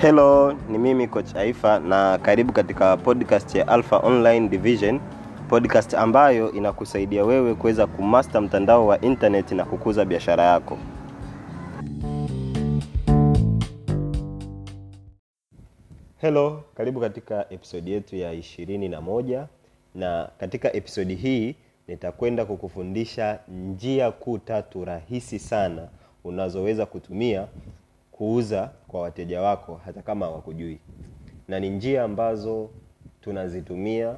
[0.00, 5.00] Hello, ni mimi coach Aifa na karibu katika podcast ya Alpha Online Division,
[5.48, 10.78] podcast ambayo inakusaidia wewe kuweza kumaster mtandao wa internet na kukuza biashara yako.
[16.20, 19.46] Hello, karibu katika episodi yetu ya ishirini na moja
[19.94, 21.54] na katika episodi hii
[21.88, 25.88] nitakwenda kukufundisha njia kuu tatu rahisi sana
[26.24, 27.46] unazoweza kutumia
[28.18, 30.78] kuuza kwa wateja wako hata kama hawakujui,
[31.48, 32.70] na ni njia ambazo
[33.20, 34.16] tunazitumia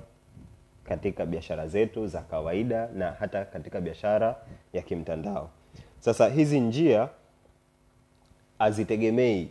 [0.85, 4.37] katika biashara zetu za kawaida na hata katika biashara
[4.73, 5.51] ya kimtandao.
[5.99, 7.09] Sasa hizi njia
[8.59, 9.49] hazitegemei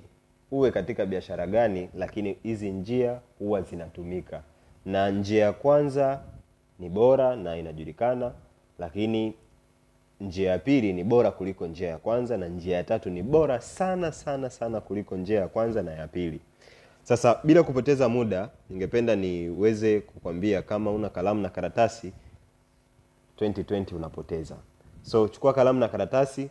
[0.52, 4.44] uwe katika biashara gani, lakini hizi njia huwa zinatumika,
[4.86, 6.22] na njia ya kwanza
[6.80, 8.32] ni bora na inajulikana,
[8.80, 9.34] lakini
[10.22, 13.62] njia ya pili ni bora kuliko njia ya kwanza, na njia ya tatu ni bora
[13.62, 16.40] sana sana sana kuliko njia ya kwanza na ya pili.
[17.04, 22.14] Sasa bila kupoteza muda, ningependa niweze kukwambia kama una kalamu na karatasi
[23.38, 24.56] 2020 unapoteza.
[25.02, 26.50] So chukua kalamu na karatasi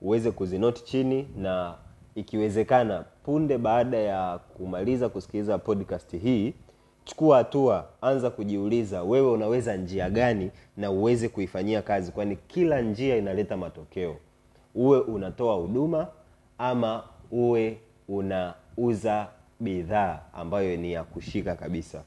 [0.00, 1.74] uweze kuzinoti chini, na
[2.14, 6.54] ikiwezekana punde baada ya kumaliza kusikiliza podcast hii,
[7.06, 13.16] chukua hatua, anza kujiuliza wewe unaweza njia gani na uweze kuifanyia kazi, kwani kila njia
[13.16, 14.16] inaleta matokeo.
[14.74, 16.06] Uwe unatoa huduma
[16.58, 19.28] ama uwe unauza
[19.60, 22.02] bidhaa ambayo ni ya kushika kabisa.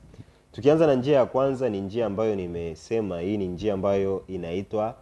[0.52, 4.96] Tukianza na njia ya kwanza, ni njia ambayo nimesema, hii ni njia ambayo inaitwa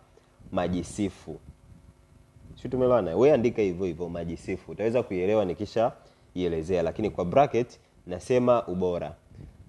[0.52, 1.40] majisifu.
[2.62, 3.16] Si tumeelewana?
[3.16, 5.92] Wewe andika hivyo hivyo majisifu, utaweza kuielewa nikisha
[6.36, 9.16] ielezea, lakini kwa bracket nasema ubora.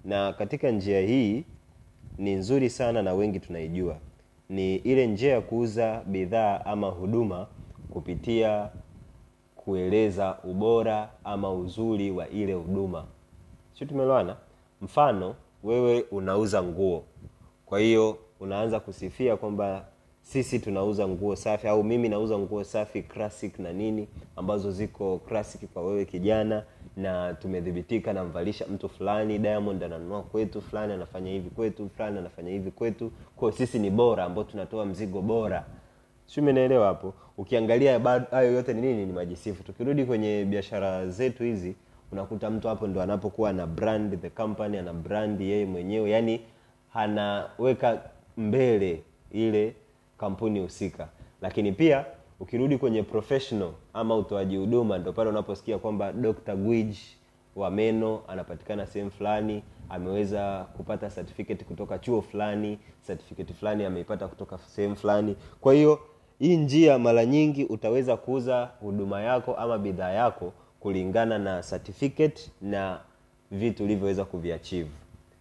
[0.05, 1.43] Na katika njia hii
[2.17, 3.97] ni nzuri sana na wengi tunaijua,
[4.49, 7.47] ni ile njia ya kuuza bidhaa ama huduma
[7.89, 8.69] kupitia
[9.55, 13.05] kueleza ubora ama uzuri wa ile huduma.
[13.73, 14.35] Si tumeelewana?
[14.81, 17.03] Mfano, wewe unauza nguo,
[17.65, 19.85] kwa hiyo unaanza kusifia kwamba
[20.31, 25.61] sisi tunauza nguo safi, au mimi nauza nguo safi classic na nini, ambazo ziko classic
[25.73, 26.63] kwa wewe kijana,
[26.97, 32.71] na tumedhibitika namvalisha mtu fulani, Diamond ananunua kwetu, fulani anafanya hivi kwetu, fulani anafanya hivi
[32.71, 35.65] kwetu, kwa sisi ni bora, ambao tunatoa mzigo bora.
[36.25, 37.13] Si hapo?
[37.37, 37.99] Ukiangalia
[38.31, 39.05] hayo yote ni nini?
[39.05, 39.63] Ni majisifu.
[39.63, 41.75] Tukirudi kwenye biashara zetu hizi,
[42.11, 46.41] unakuta mtu hapo ndo anapokuwa na brand the company, ana brand yeye mwenyewe, yani
[46.93, 48.01] anaweka
[48.37, 49.75] mbele ile
[50.19, 51.07] kampuni husika.
[51.41, 52.05] Lakini pia
[52.39, 56.55] ukirudi kwenye professional ama utoaji huduma, ndo pale unaposikia kwamba Dr.
[56.55, 57.17] Gwiji
[57.55, 64.57] wa meno anapatikana sehemu fulani, ameweza kupata certificate kutoka chuo fulani, certificate fulani ameipata kutoka
[64.57, 65.35] sehemu fulani.
[65.61, 65.99] Kwa hiyo
[66.39, 72.99] hii njia mara nyingi utaweza kuuza huduma yako ama bidhaa yako kulingana na certificate na
[73.51, 74.89] vitu ulivyoweza kuviachieve.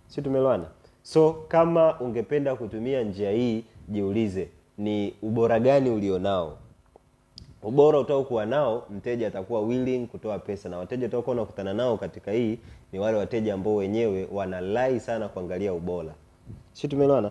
[0.07, 0.67] Si tumeelewana?
[1.03, 6.59] So kama ungependa kutumia njia hii, jiulize ni ubora gani ulionao.
[7.63, 12.59] Ubora utaokuwa nao, mteja atakuwa willing kutoa pesa, na wateja utakuwa unakutana nao katika hii
[12.93, 16.15] ni wale wateja ambao wenyewe wanalai sana kuangalia ubora.
[16.73, 17.31] Si tumeelewana?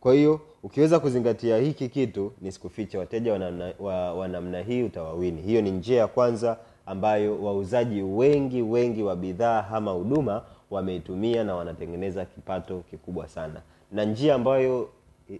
[0.00, 3.32] Kwa hiyo ukiweza kuzingatia hiki kitu, ni sikuficha, wateja
[3.78, 5.42] wa wa namna hii utawawini.
[5.42, 6.56] Hiyo ni njia ya kwanza
[6.86, 13.60] ambayo wauzaji wengi wengi wa bidhaa ama huduma wameitumia na wanatengeneza kipato kikubwa sana,
[13.92, 14.88] na njia ambayo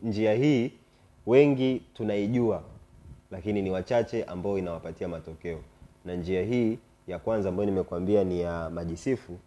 [0.02, 0.72] njia hii
[1.26, 2.62] wengi tunaijua,
[3.30, 5.58] lakini ni wachache ambao inawapatia matokeo.
[6.04, 6.78] Na njia hii
[7.08, 9.38] ya kwanza ambayo nimekwambia ni ya majisifu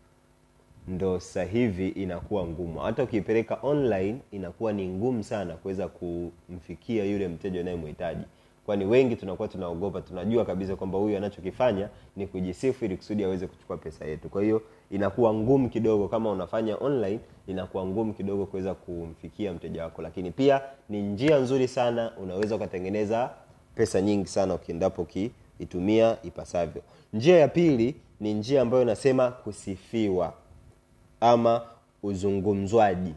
[0.87, 2.79] ndo sasa hivi inakuwa ngumu.
[2.79, 8.23] Hata ukiipeleka online inakuwa ni ngumu sana kuweza kumfikia yule mteja unayemhitaji,
[8.69, 10.01] kwani wengi tunakuwa tunaogopa.
[10.01, 14.29] Tunajua kabisa kwamba huyu anachokifanya ni kujisifu ili kusudi aweze kuchukua pesa yetu.
[14.29, 20.01] Kwa hiyo inakuwa ngumu kidogo, kama unafanya online inakuwa ngumu kidogo kuweza kumfikia mteja wako,
[20.01, 23.29] lakini pia ni njia nzuri sana, unaweza ukatengeneza
[23.75, 26.81] pesa nyingi sana ukiendapo ukiitumia ipasavyo.
[27.13, 30.33] Njia ya pili ni njia ambayo inasema kusifiwa
[31.21, 31.61] ama
[32.03, 33.13] uzungumzwaji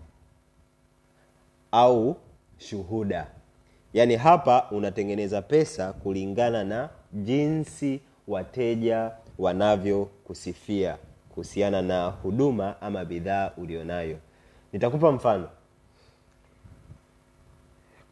[1.73, 2.17] au
[2.59, 3.27] shuhuda.
[3.95, 10.97] Yaani hapa unatengeneza pesa kulingana na jinsi wateja wanavyokusifia
[11.29, 14.17] kuhusiana na huduma ama bidhaa ulionayo.
[14.73, 15.49] Nitakupa mfano.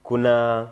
[0.03, 0.69] Kuna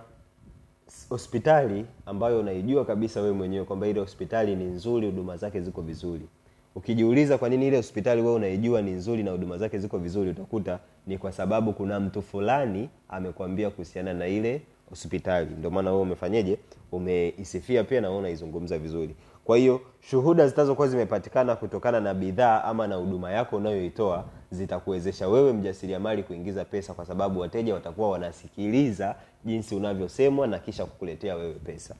[1.08, 6.26] hospitali ambayo unaijua kabisa wewe mwenyewe kwamba ile hospitali ni nzuri, huduma zake ziko vizuri.
[6.74, 10.78] Ukijiuliza kwa nini ile hospitali wewe unaijua ni nzuri na huduma zake ziko vizuri, utakuta
[11.06, 15.54] ni kwa sababu kuna mtu fulani amekwambia kuhusiana na ile hospitali.
[15.58, 16.58] Ndio maana wewe umefanyeje?
[16.92, 19.14] Umeisifia pia na wewe unaizungumza vizuri.
[19.44, 25.52] Kwa hiyo shuhuda zitazokuwa zimepatikana kutokana na bidhaa ama na huduma yako unayoitoa zitakuwezesha wewe
[25.52, 29.14] mjasiriamali kuingiza pesa kwa sababu wateja watakuwa wanasikiliza
[29.44, 31.94] jinsi unavyosemwa na kisha kukuletea wewe pesa.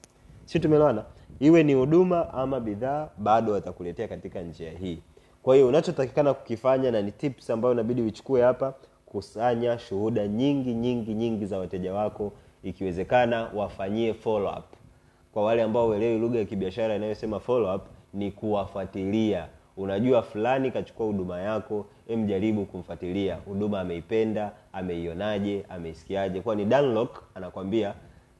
[0.45, 1.05] Si tumeelewana?
[1.41, 4.99] Iwe ni huduma ama bidhaa bado watakuletea katika njia hii.
[5.43, 8.75] Kwa hiyo unachotakikana kukifanya na ni tips ambayo inabidi uichukue hapa
[9.07, 12.33] kusanya shuhuda nyingi nyingi nyingi za wateja wako
[12.69, 14.65] ikiwezekana wafanyie follow up.
[15.33, 17.83] Kwa wale ambao uelewi lugha ya kibiashara inayosema follow up
[18.15, 19.47] ni kuwafuatilia.
[19.77, 23.35] Unajua fulani kachukua huduma yako emjaribu kumfuatilia.
[23.37, 26.41] Huduma ameipenda ameionaje ameisikiaje?
[26.41, 27.95] Kwani Dunlock anakwambia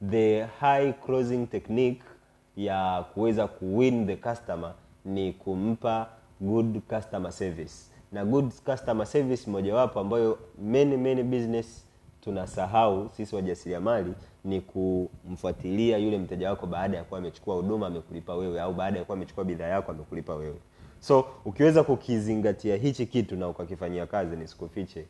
[0.09, 2.01] the high closing technique
[2.57, 4.73] ya kuweza kuwin the customer
[5.05, 6.07] ni kumpa
[6.41, 7.91] good customer service.
[8.11, 11.85] Na good customer service mojawapo ambayo many many business
[12.29, 18.61] tunasahau sisi wajasiriamali ni kumfuatilia yule mteja wako baada ya kuwa amechukua huduma amekulipa wewe
[18.61, 20.55] au baada ya kuwa amechukua bidhaa yako amekulipa wewe.
[20.99, 25.05] So ukiweza kukizingatia hichi kitu na ukakifanyia kazi nisikufiche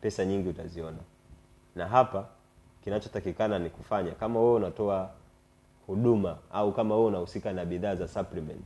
[0.00, 0.98] pesa nyingi utaziona.
[1.74, 2.26] Na hapa
[2.84, 5.10] kinachotakikana ni kufanya kama wewe unatoa
[5.86, 8.64] huduma au kama wewe unahusika na bidhaa za supplement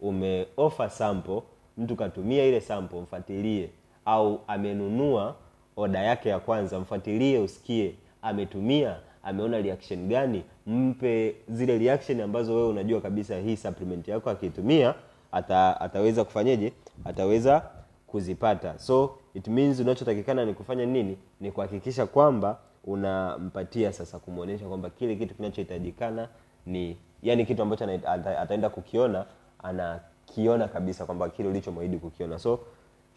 [0.00, 1.42] umeofa sample
[1.78, 3.70] mtu katumia ile sample mfuatilie
[4.04, 5.36] au amenunua
[5.80, 12.68] oda yake ya kwanza mfuatilie usikie ametumia ameona reaction gani mpe zile reaction ambazo wewe
[12.68, 14.94] unajua kabisa hii supplement yako akiitumia
[15.32, 16.72] ata, ataweza kufanyeje?
[17.04, 17.62] Ataweza
[18.06, 18.78] kuzipata.
[18.78, 21.16] So it means unachotakikana ni kufanya nini?
[21.40, 26.28] Ni kuhakikisha kwamba unampatia sasa kumwonyesha kwamba kile kitu kinachohitajikana
[26.66, 29.24] ni yani kitu ambacho ata- ataenda kukiona
[29.62, 32.38] anakiona kabisa kwamba kile ulichomwahidi kukiona.
[32.38, 32.60] So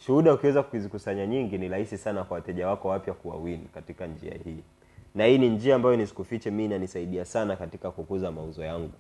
[0.06, 4.64] shuhuda ukiweza kuzikusanya nyingi ni rahisi sana kwa wateja wako wapya kuwawin katika njia hii.
[5.16, 8.92] Na hii ni njia ambayo nisikufiche mi inanisaidia sana katika kukuza mauzo yangu.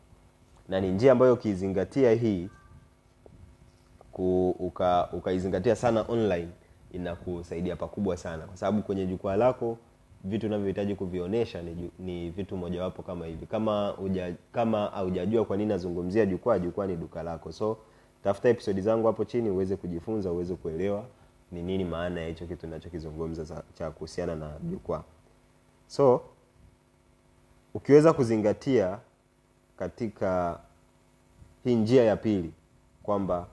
[0.69, 2.49] Na ni njia ambayo ukiizingatia hii
[4.11, 6.47] ku, uka, ukaizingatia sana online
[6.91, 8.45] inakusaidia pakubwa sana.
[8.47, 9.77] Kwa sababu kwenye jukwaa lako
[10.23, 13.45] vitu unavyohitaji kuvionyesha ni, ni vitu mojawapo kama hivi.
[13.45, 17.51] Kama uja, kama haujajua kwa nini nazungumzia jukwaa jukwaa ni duka lako.
[17.51, 17.77] So
[18.23, 21.05] tafuta episodi zangu hapo chini uweze kujifunza uweze kuelewa
[21.51, 25.03] ni nini maana ya hicho kitu nachokizungumza cha kuhusiana na jukwaa.
[25.87, 26.21] So
[27.73, 28.99] ukiweza kuzingatia
[29.77, 30.59] katika
[31.63, 32.53] hii njia ya pili
[33.03, 33.47] kwamba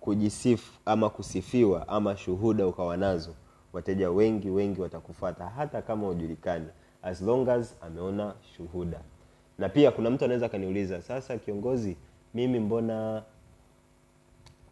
[0.00, 3.34] kujisifu ama kusifiwa ama shuhuda ukawa nazo
[3.72, 6.66] wateja wengi wengi watakufata hata kama ujulikani
[7.02, 9.00] as long as ameona shuhuda.
[9.58, 11.96] Na pia kuna mtu anaweza akaniuliza sasa kiongozi
[12.34, 13.22] mimi mbona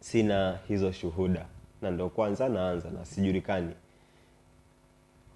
[0.05, 1.45] sina hizo shuhuda.
[1.81, 3.73] Na ndo kwanza naanza na sijulikani.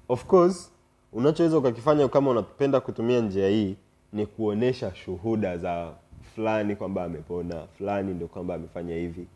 [0.10, 0.72] Of course
[1.14, 3.76] unachoweza ukakifanya kama unapenda kutumia njia hii
[4.14, 5.92] ni kuonesha shuhuda za
[6.36, 9.28] fulani kwamba amepona fulani ndio kwamba amefanya hivi.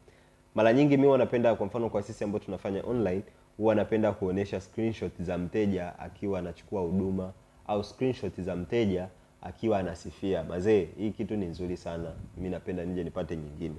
[0.56, 3.24] Mara nyingi mi wanapenda kwa mfano kwa sisi ambao tunafanya online
[3.58, 7.34] huwa anapenda kuonesha screenshot za mteja akiwa anachukua huduma
[7.68, 9.08] au screenshot za mteja
[9.42, 13.76] akiwa anasifia mazee hii kitu ni nzuri sana mi napenda nije nipate nyingine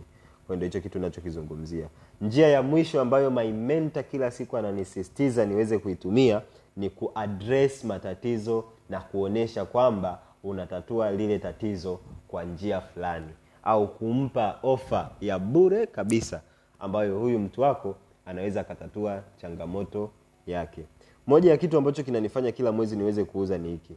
[0.47, 1.89] kwa hicho kitu nachokizungumzia
[2.21, 6.43] njia ya mwisho ambayo my mentor kila siku ananisisitiza niweze kuitumia
[6.77, 13.29] ni kuaddress matatizo na kuonesha kwamba unatatua lile tatizo kwa njia fulani.
[13.63, 16.43] Au kumpa ofa ya bure kabisa
[16.81, 17.97] ambayo huyu mtu wako
[18.27, 20.11] anaweza akatatua changamoto
[20.47, 20.85] yake.
[21.27, 23.97] Moja ya kitu ambacho kinanifanya kila mwezi niweze kuuza ni hiki.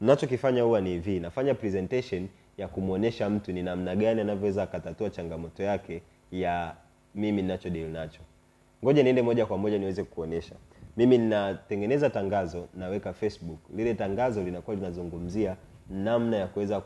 [0.00, 1.20] Nachokifanya huwa ni hivi.
[1.20, 2.28] Nafanya presentation
[2.58, 6.74] ya kumwonyesha mtu ni namna gani anavyoweza akatatua changamoto yake ya
[7.14, 8.20] mimi ninacho deal nacho.
[8.84, 10.54] Ngoja niende moja kwa moja niweze kuonyesha
[10.96, 13.58] mimi ninatengeneza tangazo naweka facebook.
[13.76, 15.56] Lile tangazo linakuwa linazungumzia
[15.90, 16.80] namna ya kuweza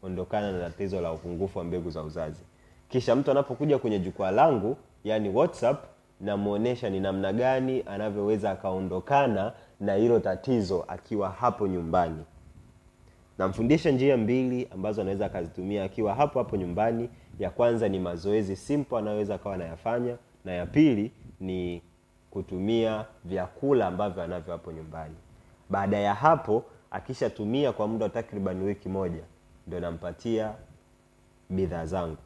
[0.00, 2.40] kuondokana na tatizo la upungufu wa mbegu za uzazi.
[2.88, 5.84] Kisha mtu anapokuja kwenye jukwaa langu yani whatsapp
[6.20, 12.24] namwonyesha ni namna gani anavyoweza akaondokana na hilo tatizo akiwa hapo nyumbani
[13.42, 17.08] namfundisha njia mbili ambazo anaweza akazitumia akiwa hapo hapo nyumbani.
[17.38, 21.82] Ya kwanza ni mazoezi simple anayoweza akawa anayafanya na ya pili ni
[22.30, 25.14] kutumia vyakula ambavyo anavyo hapo nyumbani.
[25.70, 29.22] Baada ya hapo akishatumia kwa muda wa takriban wiki moja
[29.66, 30.52] ndo nampatia
[31.50, 32.16] bidhaa zangu.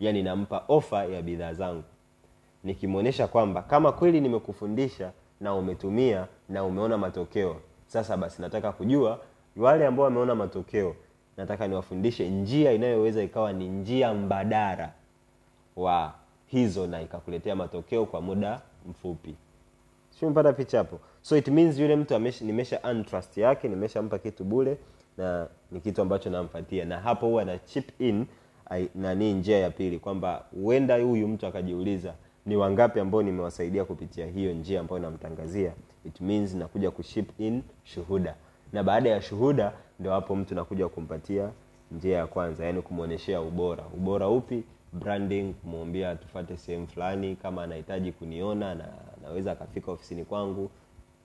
[0.00, 1.84] Yaani nampa ofa ya bidhaa zangu.
[2.64, 7.56] Nikimwonyesha kwamba kama kweli nimekufundisha na umetumia na umeona matokeo
[7.86, 9.20] sasa basi nataka kujua
[9.58, 10.94] wale ambao wameona matokeo
[11.36, 14.92] nataka niwafundishe njia inayoweza ikawa ni njia mbadala
[15.76, 16.14] wa
[16.46, 18.60] hizo na ikakuletea matokeo kwa muda
[18.90, 19.34] mfupi.
[20.10, 21.00] Simpata picha hapo?
[21.22, 23.04] So it means yule mtu amesha, nimesha earn
[23.36, 24.78] yake nimeshampa kitu bule
[25.16, 28.26] na ni kitu ambacho nampatia na hapo huwa na chip in
[28.94, 32.14] nani njia ya pili kwamba huenda huyu mtu akajiuliza
[32.46, 35.72] ni wangapi ambao nimewasaidia kupitia hiyo njia ambayo namtangazia?
[36.06, 38.34] It means nakuja kuship in shuhuda
[38.72, 41.50] na baada ya shuhuda ndio hapo mtu nakuja kumpatia
[41.92, 43.84] njia ya kwanza yani kumwonyeshea ubora.
[43.96, 44.62] Ubora upi?
[44.92, 50.70] Branding kumwambia tufate sehemu fulani kama anahitaji kuniona na anaweza akafika ofisini kwangu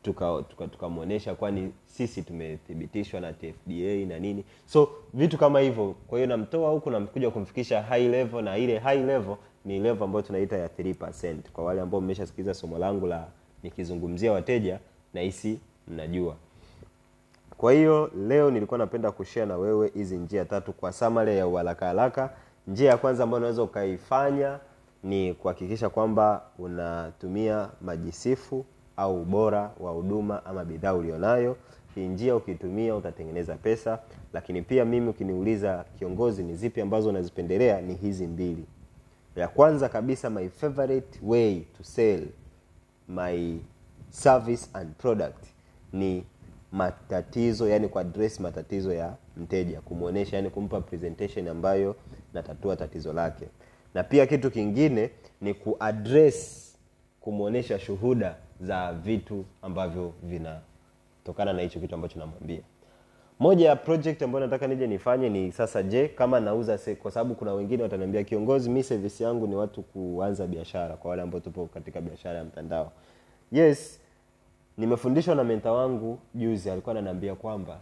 [0.04, 4.44] tukamwonyesha tuka, tuka kwani sisi tumethibitishwa na tfda na nini.
[4.66, 5.96] So vitu kama hivyo.
[6.08, 9.36] Kwa hiyo namtoa huku namkuja kumfikisha high level na ile high level
[9.66, 13.28] ni level ambayo tunaita ya 3% kwa wale ambao mmeshasikiliza somo langu la
[13.64, 14.80] nikizungumzia wateja
[15.14, 16.36] nahisi mnajua
[17.64, 21.86] kwa hiyo leo nilikuwa napenda kushare na wewe hizi njia tatu kwa summary ya uharaka
[21.86, 22.30] haraka.
[22.68, 24.60] Njia ya kwanza ambayo unaweza ukaifanya
[25.04, 28.66] ni kuhakikisha kwamba unatumia majisifu
[28.98, 31.58] au ubora wa huduma ama bidhaa ulionayo.
[31.96, 34.00] Hii njia ukitumia utatengeneza pesa
[34.34, 38.66] lakini pia mimi ukiniuliza kiongozi ni zipi ambazo unazipendelea ni hizi mbili.
[39.36, 42.28] Ya kwanza kabisa my favorite way to sell
[43.08, 43.58] my
[44.10, 45.46] service and product
[45.94, 46.24] ni
[46.74, 51.96] matatizo yani kuaddress matatizo ya mteja kumwonyesha yani kumpa presentation ambayo
[52.34, 53.46] natatua tatizo lake.
[53.94, 55.10] Na pia kitu kingine
[55.42, 56.70] ni kuaddress
[57.22, 62.62] kumwonyesha shuhuda za vitu ambavyo vinatokana na hicho kitu ambacho namwambia.
[63.40, 67.36] Moja ya project ambayo nataka nije nifanye ni sasa je kama nauza se, kwa sababu
[67.36, 71.66] kuna wengine wataniambia kiongozi mi service yangu ni watu kuanza biashara kwa wale ambao tupo
[71.74, 72.92] katika biashara ya mtandao.
[73.52, 74.00] Yes
[74.78, 77.80] nimefundishwa na menta wangu juzi alikuwa ananiambia kwamba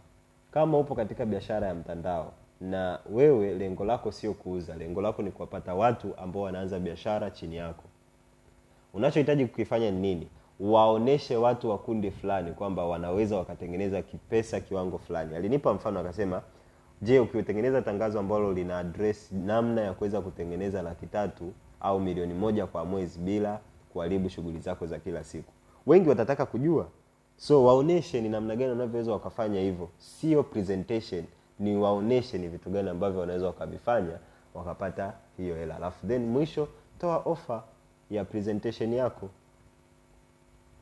[0.50, 5.30] kama upo katika biashara ya mtandao na wewe lengo lako sio kuuza lengo lako ni
[5.30, 7.84] kuwapata watu ambao wanaanza biashara chini yako.
[8.94, 10.28] Unachohitaji kukifanya ni nini?
[10.60, 15.36] Waoneshe watu wa kundi fulani kwamba wanaweza wakatengeneza kipesa kiwango fulani.
[15.36, 16.42] Alinipa mfano akasema
[17.02, 22.66] je ukitengeneza tangazo ambalo lina address namna ya kuweza kutengeneza laki tatu au milioni moja
[22.66, 23.60] kwa mwezi bila
[23.92, 25.52] kuharibu shughuli zako za kila siku
[25.86, 26.86] wengi watataka kujua.
[27.36, 29.88] So waoneshe ni namna gani wanavyoweza wakafanya hivyo.
[29.98, 31.24] Sio presentation
[31.58, 34.18] ni waoneshe ni vitu gani ambavyo wanaweza wakavifanya
[34.54, 35.76] wakapata hiyo hela.
[35.76, 36.68] Alafu then mwisho
[37.00, 37.62] toa ofa
[38.10, 39.28] ya presentation yako.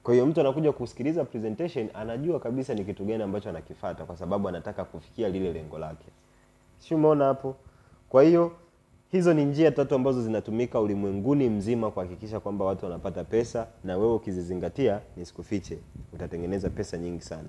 [0.03, 4.49] Kwa hiyo mtu anakuja kusikiliza presentation anajua kabisa ni kitu gani ambacho anakifata kwa sababu
[4.49, 6.07] anataka kufikia lile lengo lake.
[6.79, 7.57] Si umeona hapo?
[8.09, 8.53] Kwa hiyo
[9.13, 14.15] hizo ni njia tatu ambazo zinatumika ulimwenguni mzima kuhakikisha kwamba watu wanapata pesa na wewe
[14.15, 15.79] ukizizingatia nisikufiche
[16.13, 17.49] utatengeneza pesa nyingi sana